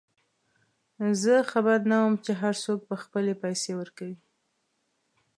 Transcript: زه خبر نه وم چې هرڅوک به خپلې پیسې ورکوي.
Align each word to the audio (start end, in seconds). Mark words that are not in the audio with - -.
زه 1.21 1.33
خبر 1.51 1.79
نه 1.89 1.97
وم 2.01 2.13
چې 2.25 2.31
هرڅوک 2.41 2.79
به 2.89 2.95
خپلې 3.03 3.33
پیسې 3.43 3.71
ورکوي. 3.79 4.17